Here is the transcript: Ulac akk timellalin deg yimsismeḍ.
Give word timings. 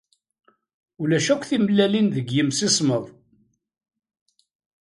Ulac 1.01 1.27
akk 1.33 1.43
timellalin 1.49 2.07
deg 2.15 2.27
yimsismeḍ. 2.35 3.05